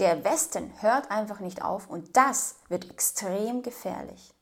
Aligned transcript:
Der 0.00 0.24
Westen 0.24 0.72
hört 0.80 1.10
einfach 1.10 1.40
nicht 1.40 1.62
auf 1.62 1.90
und 1.90 2.16
das 2.16 2.54
wird 2.70 2.88
extrem 2.88 3.62
gefährlich. 3.62 4.32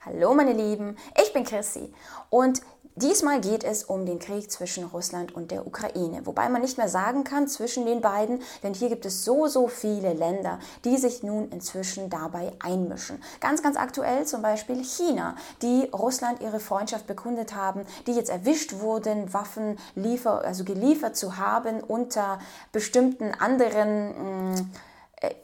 Hallo 0.00 0.32
meine 0.32 0.54
Lieben, 0.54 0.96
ich 1.22 1.34
bin 1.34 1.44
Chrissy 1.44 1.92
und 2.30 2.62
Diesmal 2.94 3.40
geht 3.40 3.64
es 3.64 3.84
um 3.84 4.04
den 4.04 4.18
Krieg 4.18 4.50
zwischen 4.50 4.84
Russland 4.84 5.34
und 5.34 5.50
der 5.50 5.66
Ukraine, 5.66 6.26
wobei 6.26 6.50
man 6.50 6.60
nicht 6.60 6.76
mehr 6.76 6.90
sagen 6.90 7.24
kann 7.24 7.48
zwischen 7.48 7.86
den 7.86 8.02
beiden, 8.02 8.42
denn 8.62 8.74
hier 8.74 8.90
gibt 8.90 9.06
es 9.06 9.24
so, 9.24 9.46
so 9.46 9.66
viele 9.66 10.12
Länder, 10.12 10.58
die 10.84 10.98
sich 10.98 11.22
nun 11.22 11.48
inzwischen 11.48 12.10
dabei 12.10 12.52
einmischen. 12.58 13.22
Ganz, 13.40 13.62
ganz 13.62 13.78
aktuell 13.78 14.26
zum 14.26 14.42
Beispiel 14.42 14.84
China, 14.84 15.36
die 15.62 15.88
Russland 15.90 16.42
ihre 16.42 16.60
Freundschaft 16.60 17.06
bekundet 17.06 17.54
haben, 17.54 17.86
die 18.06 18.12
jetzt 18.12 18.28
erwischt 18.28 18.80
wurden, 18.80 19.32
Waffen 19.32 19.78
liefer, 19.94 20.44
also 20.44 20.62
geliefert 20.62 21.16
zu 21.16 21.38
haben 21.38 21.80
unter 21.80 22.40
bestimmten 22.72 23.32
anderen 23.32 24.50
mh, 24.50 24.58
hm, 24.58 24.70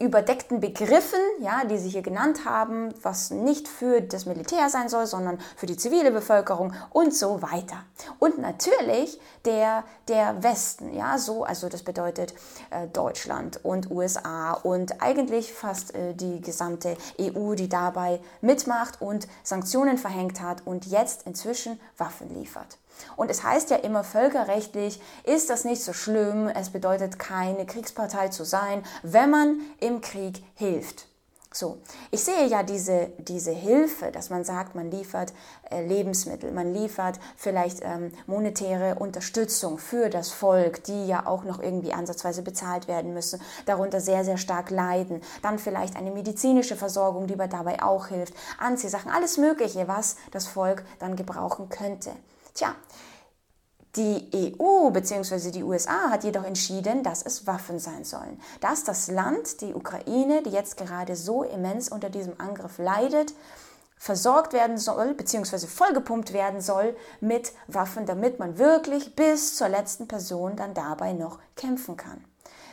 überdeckten 0.01 0.61
Begriffen, 0.61 1.21
ja, 1.41 1.65
die 1.65 1.79
Sie 1.79 1.89
hier 1.89 2.03
genannt 2.03 2.45
haben, 2.45 2.93
was 3.03 3.31
nicht 3.31 3.69
für 3.69 4.01
das 4.01 4.27
Militär 4.27 4.69
sein 4.71 4.89
soll, 4.89 5.07
sondern 5.07 5.39
für 5.57 5.67
die 5.67 5.77
zivile 5.77 6.11
Bevölkerung 6.11 6.73
und 6.91 7.15
so 7.15 7.43
weiter. 7.43 7.85
Und 8.19 8.39
natürlich 8.39 9.21
der, 9.45 9.85
der 10.09 10.43
Westen, 10.43 10.95
ja, 10.95 11.19
so, 11.19 11.45
also 11.45 11.69
das 11.69 11.83
bedeutet 11.83 12.35
äh, 12.71 12.87
Deutschland 12.89 13.65
und 13.65 13.91
USA 13.91 14.53
und 14.53 15.01
eigentlich 15.01 15.53
fast 15.53 15.95
äh, 15.95 16.15
die 16.15 16.41
gesamte 16.41 16.97
EU, 17.21 17.55
die 17.55 17.69
dabei 17.69 18.21
mitmacht 18.41 19.01
und 19.01 19.29
Sanktionen 19.43 19.99
verhängt 19.99 20.41
hat 20.41 20.67
und 20.67 20.87
jetzt 20.87 21.27
inzwischen 21.27 21.79
Waffen 21.97 22.35
liefert. 22.35 22.79
Und 23.17 23.31
es 23.31 23.43
heißt 23.43 23.71
ja 23.71 23.77
immer 23.77 24.05
völkerrechtlich, 24.05 25.01
ist 25.25 25.51
das 25.51 25.65
nicht 25.65 25.83
so 25.83 25.93
schlimm, 25.93 26.49
es 26.49 26.71
bedeutet 26.71 27.19
keine 27.19 27.67
Kriegspartei 27.67 28.29
zu 28.29 28.45
sein, 28.45 28.83
wenn 29.03 29.31
man 29.31 29.61
im 29.81 30.01
Krieg 30.01 30.43
hilft. 30.55 31.09
So, 31.51 31.79
ich 32.11 32.23
sehe 32.23 32.47
ja 32.47 32.63
diese, 32.63 33.11
diese 33.17 33.53
Hilfe, 33.53 34.13
dass 34.13 34.29
man 34.29 34.45
sagt, 34.45 34.75
man 34.75 34.91
liefert 34.91 35.33
äh, 35.71 35.83
Lebensmittel, 35.83 36.53
man 36.53 36.75
liefert 36.75 37.19
vielleicht 37.37 37.81
ähm, 37.83 38.13
monetäre 38.27 38.97
Unterstützung 38.97 39.79
für 39.79 40.11
das 40.11 40.31
Volk, 40.31 40.85
die 40.85 41.07
ja 41.07 41.27
auch 41.27 41.45
noch 41.45 41.63
irgendwie 41.63 41.95
ansatzweise 41.95 42.43
bezahlt 42.43 42.87
werden 42.87 43.15
müssen, 43.15 43.41
darunter 43.65 44.03
sehr, 44.03 44.27
sehr 44.27 44.37
stark 44.37 44.69
leiden. 44.69 45.23
Dann 45.41 45.59
vielleicht 45.59 45.97
eine 45.97 46.11
medizinische 46.11 46.77
Versorgung, 46.77 47.27
die 47.27 47.37
dabei 47.37 47.83
auch 47.83 48.09
hilft, 48.09 48.35
Anziehsachen, 48.59 49.11
alles 49.11 49.39
Mögliche, 49.39 49.89
was 49.89 50.17
das 50.33 50.47
Volk 50.47 50.85
dann 50.99 51.17
gebrauchen 51.17 51.71
könnte. 51.71 52.11
Tja, 52.55 52.75
die 53.97 54.55
EU 54.61 54.91
bzw. 54.91 55.51
die 55.51 55.65
USA 55.65 56.11
hat 56.11 56.23
jedoch 56.23 56.45
entschieden, 56.45 57.03
dass 57.03 57.23
es 57.23 57.47
Waffen 57.47 57.79
sein 57.79 58.05
sollen. 58.05 58.41
Dass 58.61 58.85
das 58.85 59.09
Land, 59.09 59.61
die 59.61 59.75
Ukraine, 59.75 60.43
die 60.43 60.51
jetzt 60.51 60.77
gerade 60.77 61.17
so 61.17 61.43
immens 61.43 61.89
unter 61.89 62.11
diesem 62.11 62.39
Angriff 62.41 62.79
leidet, 62.79 63.35
versorgt 63.97 64.53
werden 64.53 64.79
soll 64.79 65.15
bzw. 65.15 65.67
vollgepumpt 65.67 66.33
werden 66.33 66.61
soll 66.61 66.97
mit 67.21 67.53
Waffen, 67.67 68.07
damit 68.07 68.39
man 68.39 68.59
wirklich 68.59 69.17
bis 69.17 69.57
zur 69.57 69.69
letzten 69.69 70.07
Person 70.07 70.55
dann 70.55 70.75
dabei 70.75 71.13
noch 71.13 71.41
kämpfen 71.57 71.97
kann. 71.97 72.25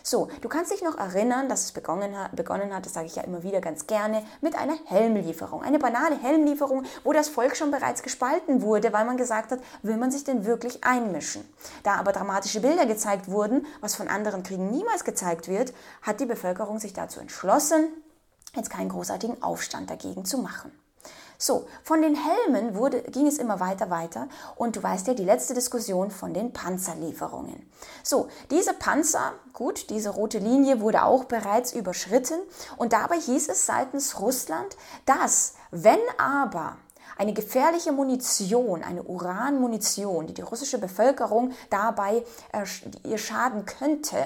So, 0.07 0.27
du 0.41 0.49
kannst 0.49 0.71
dich 0.71 0.83
noch 0.83 0.99
erinnern, 0.99 1.49
dass 1.49 1.63
es 1.63 1.71
begonnen 1.71 2.15
hat, 2.15 2.35
begonnen 2.35 2.75
hat, 2.75 2.85
das 2.85 2.93
sage 2.93 3.07
ich 3.07 3.15
ja 3.15 3.23
immer 3.23 3.41
wieder 3.41 3.59
ganz 3.59 3.87
gerne, 3.87 4.23
mit 4.39 4.53
einer 4.53 4.77
Helmlieferung. 4.85 5.63
Eine 5.63 5.79
banale 5.79 6.15
Helmlieferung, 6.15 6.83
wo 7.03 7.11
das 7.11 7.27
Volk 7.27 7.57
schon 7.57 7.71
bereits 7.71 8.03
gespalten 8.03 8.61
wurde, 8.61 8.93
weil 8.93 9.05
man 9.05 9.17
gesagt 9.17 9.51
hat, 9.51 9.61
will 9.81 9.97
man 9.97 10.11
sich 10.11 10.23
denn 10.23 10.45
wirklich 10.45 10.83
einmischen? 10.83 11.43
Da 11.81 11.95
aber 11.95 12.11
dramatische 12.11 12.61
Bilder 12.61 12.85
gezeigt 12.85 13.31
wurden, 13.31 13.65
was 13.81 13.95
von 13.95 14.07
anderen 14.07 14.43
Kriegen 14.43 14.69
niemals 14.69 15.05
gezeigt 15.05 15.47
wird, 15.47 15.73
hat 16.03 16.19
die 16.19 16.27
Bevölkerung 16.27 16.77
sich 16.77 16.93
dazu 16.93 17.19
entschlossen, 17.19 17.87
jetzt 18.53 18.69
keinen 18.69 18.89
großartigen 18.89 19.41
Aufstand 19.41 19.89
dagegen 19.89 20.23
zu 20.23 20.37
machen. 20.37 20.71
So, 21.37 21.67
von 21.83 22.01
den 22.01 22.15
Helmen 22.15 22.75
wurde, 22.75 23.01
ging 23.03 23.27
es 23.27 23.37
immer 23.37 23.59
weiter, 23.59 23.89
weiter 23.89 24.27
und 24.55 24.75
du 24.75 24.83
weißt 24.83 25.07
ja, 25.07 25.13
die 25.13 25.23
letzte 25.23 25.53
Diskussion 25.53 26.11
von 26.11 26.33
den 26.33 26.53
Panzerlieferungen. 26.53 27.69
So, 28.03 28.29
diese 28.51 28.73
Panzer, 28.73 29.33
gut, 29.53 29.89
diese 29.89 30.09
rote 30.09 30.39
Linie 30.39 30.79
wurde 30.79 31.03
auch 31.03 31.25
bereits 31.25 31.73
überschritten 31.73 32.39
und 32.77 32.93
dabei 32.93 33.19
hieß 33.19 33.49
es 33.49 33.65
seitens 33.65 34.19
Russland, 34.19 34.77
dass, 35.05 35.55
wenn 35.71 35.99
aber 36.17 36.77
eine 37.17 37.33
gefährliche 37.33 37.91
Munition, 37.91 38.83
eine 38.83 39.03
Uranmunition, 39.03 40.27
die 40.27 40.33
die 40.33 40.41
russische 40.41 40.77
Bevölkerung 40.77 41.51
dabei 41.69 42.25
äh, 42.51 42.65
ihr 43.07 43.17
schaden 43.17 43.65
könnte, 43.65 44.17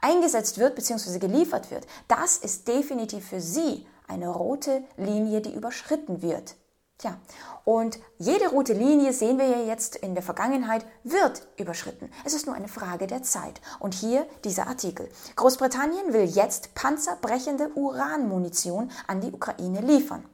eingesetzt 0.00 0.58
wird 0.58 0.74
bzw. 0.74 1.18
geliefert 1.18 1.70
wird, 1.70 1.86
das 2.08 2.36
ist 2.38 2.66
definitiv 2.68 3.28
für 3.28 3.40
sie 3.40 3.86
eine 4.08 4.28
rote 4.28 4.84
Linie, 4.96 5.40
die 5.40 5.54
überschritten 5.54 6.22
wird. 6.22 6.56
Tja, 6.98 7.18
und 7.64 7.98
jede 8.18 8.48
rote 8.48 8.72
Linie 8.72 9.12
sehen 9.12 9.36
wir 9.38 9.46
ja 9.48 9.62
jetzt 9.64 9.96
in 9.96 10.14
der 10.14 10.22
Vergangenheit 10.22 10.86
wird 11.02 11.42
überschritten. 11.58 12.08
Es 12.24 12.34
ist 12.34 12.46
nur 12.46 12.54
eine 12.54 12.68
Frage 12.68 13.08
der 13.08 13.24
Zeit. 13.24 13.60
Und 13.80 13.94
hier 13.94 14.26
dieser 14.44 14.68
Artikel. 14.68 15.08
Großbritannien 15.34 16.12
will 16.12 16.24
jetzt 16.24 16.74
panzerbrechende 16.74 17.70
Uranmunition 17.74 18.92
an 19.08 19.20
die 19.20 19.32
Ukraine 19.32 19.80
liefern. 19.80 20.24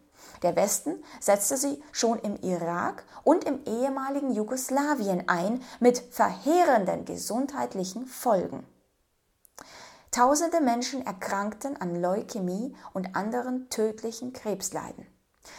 Der 0.42 0.54
Westen 0.54 1.02
setzte 1.18 1.56
sie 1.56 1.82
schon 1.92 2.18
im 2.18 2.36
Irak 2.42 3.04
und 3.24 3.44
im 3.44 3.64
ehemaligen 3.64 4.32
Jugoslawien 4.32 5.28
ein 5.28 5.62
mit 5.80 5.98
verheerenden 5.98 7.04
gesundheitlichen 7.04 8.06
Folgen. 8.06 8.66
Tausende 10.10 10.60
Menschen 10.60 11.06
erkrankten 11.06 11.80
an 11.80 11.94
Leukämie 12.00 12.74
und 12.92 13.14
anderen 13.14 13.70
tödlichen 13.70 14.32
Krebsleiden. 14.32 15.06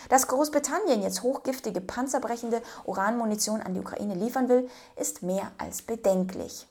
Dass 0.10 0.28
Großbritannien 0.28 1.02
jetzt 1.02 1.24
hochgiftige, 1.24 1.80
panzerbrechende 1.80 2.62
Uranmunition 2.86 3.62
an 3.62 3.74
die 3.74 3.80
Ukraine 3.80 4.14
liefern 4.14 4.50
will, 4.50 4.70
ist 4.96 5.24
mehr 5.24 5.52
als 5.58 5.82
bedenklich. 5.82 6.68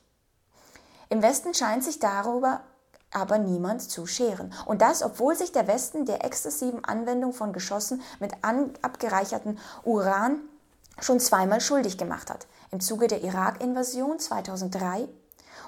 Im 1.09 1.21
Westen 1.21 1.53
scheint 1.53 1.83
sich 1.83 1.99
darüber 1.99 2.61
aber 3.13 3.37
niemand 3.37 3.81
zu 3.81 4.05
scheren. 4.05 4.53
Und 4.65 4.81
das, 4.81 5.03
obwohl 5.03 5.35
sich 5.35 5.51
der 5.51 5.67
Westen 5.67 6.05
der 6.05 6.23
exzessiven 6.23 6.85
Anwendung 6.85 7.33
von 7.33 7.51
Geschossen 7.51 8.01
mit 8.19 8.31
abgereichertem 8.43 9.57
Uran 9.83 10.39
schon 10.99 11.19
zweimal 11.19 11.59
schuldig 11.59 11.97
gemacht 11.97 12.29
hat. 12.29 12.47
Im 12.71 12.79
Zuge 12.79 13.07
der 13.07 13.23
Irak-Invasion 13.23 14.19
2003 14.19 15.09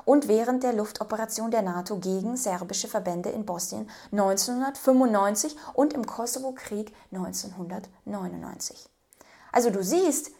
und 0.05 0.27
während 0.27 0.63
der 0.63 0.73
Luftoperation 0.73 1.51
der 1.51 1.61
NATO 1.61 1.97
gegen 1.97 2.37
serbische 2.37 2.87
Verbände 2.87 3.29
in 3.29 3.45
Bosnien 3.45 3.89
1995 4.11 5.55
und 5.73 5.93
im 5.93 6.05
Kosovo-Krieg 6.05 6.93
1999. 7.11 8.89
Also 9.51 9.69
du 9.69 9.83
siehst, 9.83 10.31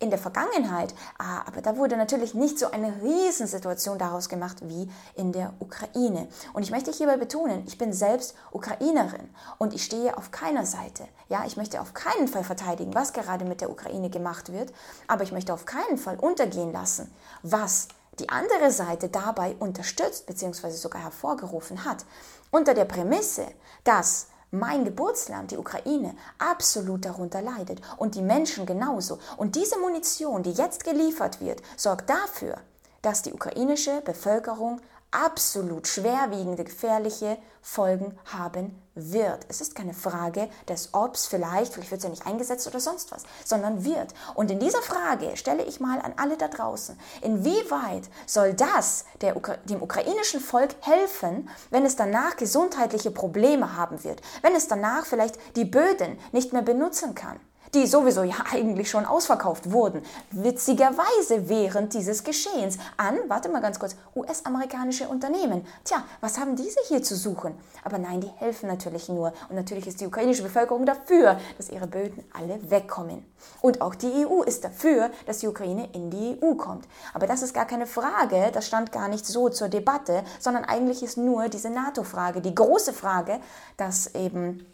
in 0.00 0.08
der 0.08 0.18
Vergangenheit, 0.18 0.94
ah, 1.18 1.42
aber 1.46 1.60
da 1.60 1.76
wurde 1.76 1.96
natürlich 1.96 2.32
nicht 2.32 2.58
so 2.58 2.70
eine 2.70 3.02
Riesensituation 3.02 3.98
daraus 3.98 4.30
gemacht 4.30 4.56
wie 4.62 4.90
in 5.14 5.30
der 5.30 5.52
Ukraine. 5.60 6.26
Und 6.54 6.62
ich 6.62 6.70
möchte 6.70 6.90
hierbei 6.90 7.18
betonen, 7.18 7.64
ich 7.66 7.76
bin 7.76 7.92
selbst 7.92 8.34
Ukrainerin 8.50 9.28
und 9.58 9.74
ich 9.74 9.84
stehe 9.84 10.16
auf 10.16 10.30
keiner 10.30 10.64
Seite. 10.64 11.06
Ja, 11.28 11.44
ich 11.46 11.58
möchte 11.58 11.82
auf 11.82 11.92
keinen 11.92 12.28
Fall 12.28 12.44
verteidigen, 12.44 12.94
was 12.94 13.12
gerade 13.12 13.44
mit 13.44 13.60
der 13.60 13.70
Ukraine 13.70 14.08
gemacht 14.08 14.50
wird, 14.50 14.72
aber 15.06 15.22
ich 15.22 15.32
möchte 15.32 15.52
auf 15.52 15.66
keinen 15.66 15.98
Fall 15.98 16.16
untergehen 16.18 16.72
lassen, 16.72 17.14
was 17.42 17.88
die 18.20 18.28
andere 18.28 18.70
Seite 18.70 19.08
dabei 19.08 19.56
unterstützt 19.58 20.26
bzw. 20.26 20.70
sogar 20.70 21.02
hervorgerufen 21.02 21.84
hat, 21.84 22.04
unter 22.50 22.74
der 22.74 22.84
Prämisse, 22.84 23.46
dass 23.84 24.26
mein 24.50 24.84
Geburtsland, 24.84 25.52
die 25.52 25.56
Ukraine, 25.56 26.14
absolut 26.38 27.04
darunter 27.04 27.40
leidet 27.40 27.80
und 27.96 28.14
die 28.14 28.22
Menschen 28.22 28.66
genauso. 28.66 29.18
Und 29.36 29.56
diese 29.56 29.78
Munition, 29.78 30.42
die 30.42 30.52
jetzt 30.52 30.84
geliefert 30.84 31.40
wird, 31.40 31.62
sorgt 31.76 32.10
dafür, 32.10 32.56
dass 33.02 33.22
die 33.22 33.32
ukrainische 33.32 34.00
Bevölkerung 34.02 34.80
absolut 35.10 35.88
schwerwiegende, 35.88 36.64
gefährliche 36.64 37.38
Folgen 37.62 38.18
haben 38.26 38.80
wird. 38.94 39.44
Es 39.48 39.60
ist 39.60 39.74
keine 39.74 39.94
Frage 39.94 40.48
des 40.68 40.94
Obs 40.94 41.26
vielleicht, 41.26 41.72
vielleicht 41.72 41.90
wird 41.90 41.98
es 41.98 42.04
ja 42.04 42.10
nicht 42.10 42.26
eingesetzt 42.26 42.66
oder 42.66 42.80
sonst 42.80 43.12
was, 43.12 43.24
sondern 43.44 43.84
wird. 43.84 44.14
Und 44.34 44.50
in 44.50 44.60
dieser 44.60 44.82
Frage 44.82 45.36
stelle 45.36 45.64
ich 45.64 45.80
mal 45.80 46.00
an 46.00 46.14
alle 46.16 46.36
da 46.36 46.48
draußen, 46.48 46.98
inwieweit 47.22 48.08
soll 48.26 48.54
das 48.54 49.04
der, 49.20 49.34
dem 49.64 49.82
ukrainischen 49.82 50.40
Volk 50.40 50.74
helfen, 50.80 51.48
wenn 51.70 51.84
es 51.84 51.96
danach 51.96 52.36
gesundheitliche 52.36 53.10
Probleme 53.10 53.76
haben 53.76 54.02
wird, 54.04 54.20
wenn 54.42 54.54
es 54.54 54.68
danach 54.68 55.06
vielleicht 55.06 55.38
die 55.56 55.64
Böden 55.64 56.18
nicht 56.32 56.52
mehr 56.52 56.62
benutzen 56.62 57.14
kann? 57.14 57.40
Die 57.74 57.86
sowieso 57.86 58.22
ja 58.22 58.36
eigentlich 58.50 58.90
schon 58.90 59.04
ausverkauft 59.04 59.70
wurden, 59.70 60.02
witzigerweise 60.30 61.48
während 61.48 61.94
dieses 61.94 62.24
Geschehens 62.24 62.78
an, 62.96 63.18
warte 63.28 63.48
mal 63.48 63.60
ganz 63.60 63.78
kurz, 63.78 63.96
US-amerikanische 64.14 65.08
Unternehmen. 65.08 65.66
Tja, 65.84 66.02
was 66.20 66.38
haben 66.38 66.56
diese 66.56 66.80
hier 66.88 67.02
zu 67.02 67.16
suchen? 67.16 67.54
Aber 67.84 67.98
nein, 67.98 68.20
die 68.20 68.30
helfen 68.36 68.68
natürlich 68.68 69.08
nur. 69.08 69.32
Und 69.48 69.56
natürlich 69.56 69.86
ist 69.86 70.00
die 70.00 70.06
ukrainische 70.06 70.42
Bevölkerung 70.42 70.84
dafür, 70.84 71.38
dass 71.56 71.70
ihre 71.70 71.86
Böden 71.86 72.24
alle 72.32 72.58
wegkommen. 72.70 73.24
Und 73.60 73.80
auch 73.80 73.94
die 73.94 74.26
EU 74.26 74.42
ist 74.42 74.64
dafür, 74.64 75.10
dass 75.26 75.38
die 75.38 75.48
Ukraine 75.48 75.88
in 75.92 76.10
die 76.10 76.38
EU 76.42 76.54
kommt. 76.54 76.86
Aber 77.14 77.26
das 77.26 77.42
ist 77.42 77.54
gar 77.54 77.66
keine 77.66 77.86
Frage, 77.86 78.50
das 78.52 78.66
stand 78.66 78.92
gar 78.92 79.08
nicht 79.08 79.26
so 79.26 79.48
zur 79.48 79.68
Debatte, 79.68 80.24
sondern 80.38 80.64
eigentlich 80.64 81.02
ist 81.02 81.16
nur 81.16 81.48
diese 81.48 81.70
NATO-Frage, 81.70 82.40
die 82.40 82.54
große 82.54 82.92
Frage, 82.92 83.40
dass 83.76 84.14
eben 84.14 84.66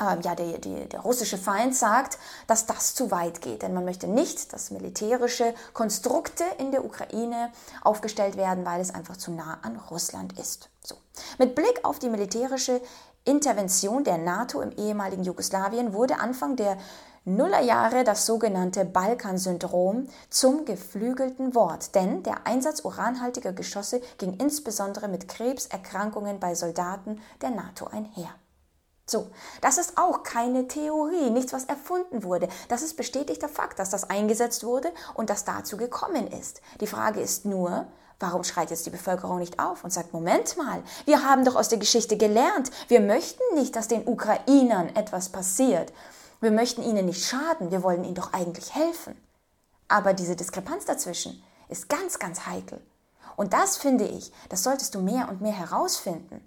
äh, 0.00 0.20
ja, 0.20 0.34
der, 0.34 0.58
der, 0.58 0.86
der 0.86 1.00
russische 1.00 1.38
Feind 1.38 1.74
sagt, 1.74 2.18
dass 2.46 2.66
das 2.66 2.94
zu 2.94 3.10
weit 3.10 3.40
geht. 3.40 3.62
Denn 3.62 3.74
man 3.74 3.84
möchte 3.84 4.06
nicht, 4.06 4.52
dass 4.52 4.70
militärische 4.70 5.54
Konstrukte 5.72 6.44
in 6.58 6.70
der 6.70 6.84
Ukraine 6.84 7.50
aufgestellt 7.82 8.36
werden, 8.36 8.64
weil 8.64 8.80
es 8.80 8.94
einfach 8.94 9.16
zu 9.16 9.30
nah 9.30 9.58
an 9.62 9.76
Russland 9.90 10.38
ist. 10.38 10.68
So. 10.82 10.96
Mit 11.38 11.54
Blick 11.54 11.80
auf 11.84 11.98
die 11.98 12.10
militärische 12.10 12.80
Intervention 13.24 14.04
der 14.04 14.18
NATO 14.18 14.60
im 14.60 14.70
ehemaligen 14.72 15.24
Jugoslawien 15.24 15.92
wurde 15.92 16.20
Anfang 16.20 16.56
der 16.56 16.76
Nullerjahre 17.24 18.04
das 18.04 18.24
sogenannte 18.24 18.84
Balkansyndrom 18.84 20.06
zum 20.30 20.64
geflügelten 20.64 21.56
Wort, 21.56 21.96
denn 21.96 22.22
der 22.22 22.46
Einsatz 22.46 22.84
uranhaltiger 22.84 23.52
Geschosse 23.52 24.00
ging 24.18 24.34
insbesondere 24.34 25.08
mit 25.08 25.26
Krebserkrankungen 25.26 26.38
bei 26.38 26.54
Soldaten 26.54 27.20
der 27.42 27.50
NATO 27.50 27.88
einher. 27.88 28.30
So, 29.08 29.28
das 29.60 29.78
ist 29.78 29.98
auch 29.98 30.24
keine 30.24 30.66
Theorie, 30.66 31.30
nichts, 31.30 31.52
was 31.52 31.64
erfunden 31.64 32.24
wurde. 32.24 32.48
Das 32.68 32.82
ist 32.82 32.96
bestätigter 32.96 33.48
Fakt, 33.48 33.78
dass 33.78 33.90
das 33.90 34.10
eingesetzt 34.10 34.64
wurde 34.64 34.92
und 35.14 35.30
dass 35.30 35.44
dazu 35.44 35.76
gekommen 35.76 36.26
ist. 36.26 36.60
Die 36.80 36.88
Frage 36.88 37.20
ist 37.20 37.44
nur, 37.44 37.86
warum 38.18 38.42
schreit 38.42 38.70
jetzt 38.70 38.84
die 38.84 38.90
Bevölkerung 38.90 39.38
nicht 39.38 39.60
auf 39.60 39.84
und 39.84 39.92
sagt, 39.92 40.12
Moment 40.12 40.56
mal, 40.56 40.82
wir 41.04 41.24
haben 41.24 41.44
doch 41.44 41.54
aus 41.54 41.68
der 41.68 41.78
Geschichte 41.78 42.16
gelernt, 42.16 42.72
wir 42.88 43.00
möchten 43.00 43.42
nicht, 43.54 43.76
dass 43.76 43.86
den 43.86 44.08
Ukrainern 44.08 44.88
etwas 44.96 45.28
passiert. 45.28 45.92
Wir 46.40 46.50
möchten 46.50 46.82
ihnen 46.82 47.06
nicht 47.06 47.24
schaden, 47.24 47.70
wir 47.70 47.84
wollen 47.84 48.02
ihnen 48.02 48.16
doch 48.16 48.32
eigentlich 48.32 48.74
helfen. 48.74 49.16
Aber 49.86 50.14
diese 50.14 50.34
Diskrepanz 50.34 50.84
dazwischen 50.84 51.44
ist 51.68 51.88
ganz, 51.88 52.18
ganz 52.18 52.46
heikel. 52.46 52.84
Und 53.36 53.52
das 53.52 53.76
finde 53.76 54.04
ich, 54.04 54.32
das 54.48 54.64
solltest 54.64 54.96
du 54.96 55.00
mehr 55.00 55.28
und 55.28 55.42
mehr 55.42 55.56
herausfinden 55.56 56.40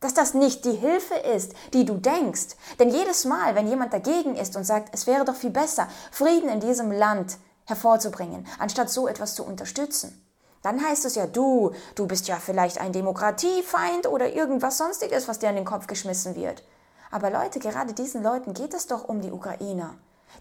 dass 0.00 0.14
das 0.14 0.34
nicht 0.34 0.64
die 0.64 0.72
Hilfe 0.72 1.14
ist, 1.14 1.54
die 1.72 1.84
du 1.84 1.94
denkst. 1.94 2.56
Denn 2.78 2.90
jedes 2.90 3.24
Mal, 3.24 3.54
wenn 3.54 3.68
jemand 3.68 3.92
dagegen 3.92 4.36
ist 4.36 4.56
und 4.56 4.64
sagt, 4.64 4.90
es 4.92 5.06
wäre 5.06 5.24
doch 5.24 5.34
viel 5.34 5.50
besser, 5.50 5.88
Frieden 6.10 6.48
in 6.48 6.60
diesem 6.60 6.92
Land 6.92 7.38
hervorzubringen, 7.64 8.46
anstatt 8.58 8.90
so 8.90 9.08
etwas 9.08 9.34
zu 9.34 9.44
unterstützen, 9.44 10.22
dann 10.62 10.84
heißt 10.84 11.04
es 11.04 11.14
ja, 11.14 11.26
du, 11.26 11.72
du 11.94 12.06
bist 12.06 12.28
ja 12.28 12.36
vielleicht 12.36 12.80
ein 12.80 12.92
Demokratiefeind 12.92 14.06
oder 14.06 14.32
irgendwas 14.32 14.78
sonstiges, 14.78 15.28
was 15.28 15.38
dir 15.38 15.50
in 15.50 15.56
den 15.56 15.64
Kopf 15.64 15.86
geschmissen 15.86 16.34
wird. 16.34 16.62
Aber 17.10 17.30
Leute, 17.30 17.60
gerade 17.60 17.92
diesen 17.92 18.22
Leuten 18.22 18.52
geht 18.52 18.74
es 18.74 18.86
doch 18.86 19.08
um 19.08 19.20
die 19.20 19.30
Ukrainer 19.30 19.94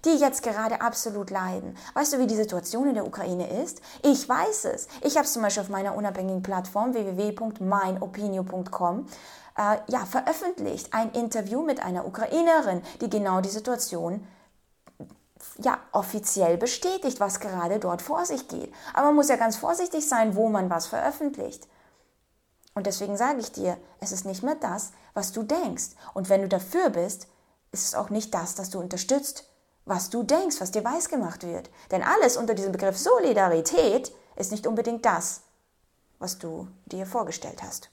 die 0.03 0.17
jetzt 0.17 0.43
gerade 0.43 0.81
absolut 0.81 1.29
leiden. 1.29 1.77
Weißt 1.93 2.11
du, 2.13 2.19
wie 2.19 2.27
die 2.27 2.35
Situation 2.35 2.89
in 2.89 2.95
der 2.95 3.07
Ukraine 3.07 3.61
ist? 3.61 3.79
Ich 4.03 4.27
weiß 4.27 4.65
es. 4.65 4.89
Ich 5.01 5.15
habe 5.15 5.25
es 5.25 5.31
zum 5.33 5.41
Beispiel 5.41 5.63
auf 5.63 5.69
meiner 5.69 5.95
unabhängigen 5.95 6.43
Plattform 6.43 6.93
www.meinopinio.com 6.93 9.07
äh, 9.57 9.77
ja, 9.87 10.05
veröffentlicht. 10.05 10.93
Ein 10.93 11.11
Interview 11.11 11.61
mit 11.61 11.83
einer 11.83 12.05
Ukrainerin, 12.05 12.81
die 13.01 13.09
genau 13.09 13.41
die 13.41 13.49
Situation 13.49 14.25
ja, 15.57 15.79
offiziell 15.91 16.57
bestätigt, 16.57 17.19
was 17.19 17.39
gerade 17.39 17.79
dort 17.79 18.01
vor 18.01 18.25
sich 18.25 18.47
geht. 18.47 18.73
Aber 18.93 19.07
man 19.07 19.15
muss 19.15 19.29
ja 19.29 19.35
ganz 19.35 19.55
vorsichtig 19.55 20.07
sein, 20.07 20.35
wo 20.35 20.49
man 20.49 20.69
was 20.69 20.87
veröffentlicht. 20.87 21.67
Und 22.73 22.87
deswegen 22.87 23.15
sage 23.15 23.39
ich 23.39 23.53
dir, 23.53 23.77
es 24.01 24.11
ist 24.11 24.25
nicht 24.25 24.43
mehr 24.43 24.55
das, 24.55 24.91
was 25.13 25.31
du 25.31 25.43
denkst. 25.43 25.91
Und 26.13 26.29
wenn 26.29 26.41
du 26.41 26.49
dafür 26.49 26.89
bist, 26.89 27.27
ist 27.71 27.85
es 27.85 27.95
auch 27.95 28.09
nicht 28.09 28.33
das, 28.33 28.55
das 28.55 28.69
du 28.69 28.79
unterstützt, 28.79 29.49
was 29.85 30.09
du 30.09 30.23
denkst, 30.23 30.59
was 30.59 30.71
dir 30.71 30.83
weisgemacht 30.83 31.43
wird. 31.43 31.69
Denn 31.91 32.03
alles 32.03 32.37
unter 32.37 32.53
diesem 32.53 32.71
Begriff 32.71 32.97
Solidarität 32.97 34.11
ist 34.35 34.51
nicht 34.51 34.67
unbedingt 34.67 35.05
das, 35.05 35.41
was 36.19 36.37
du 36.37 36.67
dir 36.85 37.05
vorgestellt 37.05 37.61
hast. 37.63 37.89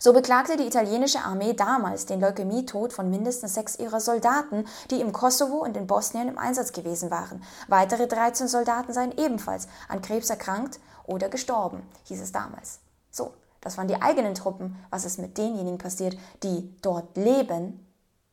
So 0.00 0.12
beklagte 0.12 0.56
die 0.56 0.66
italienische 0.66 1.20
Armee 1.20 1.52
damals 1.52 2.06
den 2.06 2.20
Leukämietod 2.20 2.92
von 2.92 3.10
mindestens 3.10 3.54
sechs 3.54 3.78
ihrer 3.78 4.00
Soldaten, 4.00 4.66
die 4.90 5.00
im 5.00 5.12
Kosovo 5.12 5.56
und 5.56 5.76
in 5.76 5.86
Bosnien 5.86 6.28
im 6.28 6.38
Einsatz 6.38 6.72
gewesen 6.72 7.10
waren. 7.10 7.42
Weitere 7.68 8.06
13 8.06 8.48
Soldaten 8.48 8.92
seien 8.92 9.16
ebenfalls 9.16 9.68
an 9.88 10.02
Krebs 10.02 10.30
erkrankt 10.30 10.80
oder 11.04 11.28
gestorben, 11.28 11.82
hieß 12.04 12.20
es 12.20 12.32
damals. 12.32 12.80
So, 13.10 13.34
das 13.60 13.76
waren 13.76 13.88
die 13.88 14.00
eigenen 14.00 14.34
Truppen. 14.34 14.76
Was 14.90 15.04
ist 15.04 15.18
mit 15.18 15.36
denjenigen 15.38 15.78
passiert, 15.78 16.16
die 16.42 16.74
dort 16.82 17.16
leben, 17.16 17.86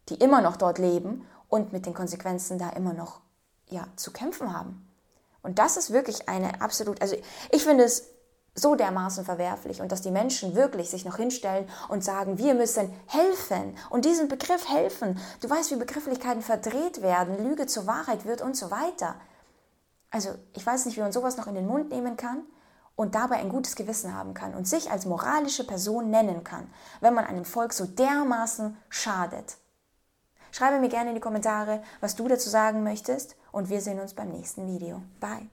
die 0.10 0.16
immer 0.16 0.42
noch 0.42 0.58
dort 0.58 0.78
leben 0.80 1.25
und 1.54 1.72
mit 1.72 1.86
den 1.86 1.94
Konsequenzen 1.94 2.58
da 2.58 2.72
immer 2.72 2.94
noch 2.94 3.22
ja, 3.70 3.88
zu 3.96 4.12
kämpfen 4.12 4.58
haben? 4.58 4.90
Und 5.44 5.60
das 5.60 5.78
ist 5.78 5.92
wirklich 5.92 6.28
eine 6.28 6.62
absolut, 6.62 7.00
also 7.00 7.16
ich 7.52 7.64
finde 7.64 7.84
es 7.84 8.10
so 8.56 8.74
dermaßen 8.76 9.24
verwerflich 9.24 9.80
und 9.80 9.92
dass 9.92 10.02
die 10.02 10.10
Menschen 10.10 10.56
wirklich 10.56 10.90
sich 10.90 11.06
noch 11.06 11.18
hinstellen 11.18 11.70
und 11.90 12.04
sagen, 12.04 12.40
wir 12.40 12.56
müssen 12.56 12.92
helfen 13.06 13.78
und 13.92 14.06
diesen 14.06 14.30
Begriff 14.30 14.68
helfen. 14.68 15.20
Du 15.42 15.50
weißt, 15.50 15.70
wie 15.72 15.76
Begrifflichkeiten 15.76 16.42
verdreht 16.42 17.04
werden, 17.04 17.44
Lüge 17.44 17.68
zur 17.68 17.86
Wahrheit 17.86 18.26
wird 18.26 18.42
und 18.42 18.58
so 18.58 18.72
weiter. 18.72 19.16
Also 20.10 20.30
ich 20.54 20.66
weiß 20.66 20.88
nicht, 20.88 20.98
wie 20.98 21.02
man 21.02 21.12
sowas 21.12 21.38
noch 21.38 21.48
in 21.48 21.56
den 21.56 21.68
Mund 21.68 21.90
nehmen 21.90 22.18
kann 22.18 22.44
und 22.96 23.14
dabei 23.14 23.36
ein 23.36 23.50
gutes 23.50 23.76
Gewissen 23.76 24.16
haben 24.16 24.34
kann 24.34 24.56
und 24.56 24.68
sich 24.68 24.90
als 24.90 25.06
moralische 25.06 25.68
Person 25.68 26.10
nennen 26.10 26.44
kann, 26.44 26.72
wenn 27.00 27.14
man 27.14 27.26
einem 27.26 27.46
Volk 27.46 27.74
so 27.74 27.86
dermaßen 27.86 28.76
schadet. 28.90 29.58
Schreibe 30.54 30.80
mir 30.80 30.90
gerne 30.90 31.10
in 31.10 31.16
die 31.16 31.22
Kommentare, 31.22 31.82
was 32.00 32.16
du 32.16 32.28
dazu 32.28 32.48
sagen 32.48 32.84
möchtest 32.84 33.36
und 33.52 33.70
wir 33.70 33.82
sehen 33.82 34.00
uns 34.00 34.14
beim 34.14 34.30
nächsten 34.30 34.68
Video. 34.68 35.02
Bye. 35.20 35.50